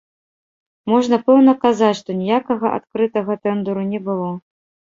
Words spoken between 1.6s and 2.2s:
казаць, што